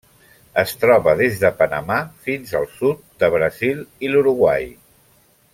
Es 0.61 0.71
troba 0.83 1.13
des 1.19 1.37
de 1.43 1.51
Panamà 1.59 1.99
fins 2.29 2.55
al 2.61 2.67
sud 2.79 3.07
de 3.25 3.31
Brasil 3.37 3.87
i 4.09 4.15
l'Uruguai. 4.15 4.71